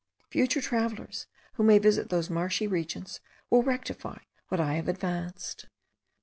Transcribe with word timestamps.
Future 0.31 0.61
travellers, 0.61 1.27
who 1.53 1.63
may 1.63 1.77
visit 1.77 2.09
those 2.09 2.27
marshy 2.27 2.65
regions, 2.65 3.19
will 3.51 3.61
rectify 3.61 4.17
what 4.47 4.59
I 4.59 4.73
have 4.73 4.87
advanced. 4.87 5.67